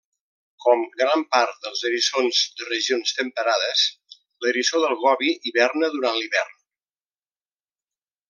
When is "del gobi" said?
4.87-5.31